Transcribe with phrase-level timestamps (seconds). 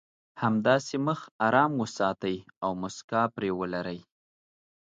[0.43, 3.99] همداسې مخ ارام وساتئ او مسکا پرې ولرئ.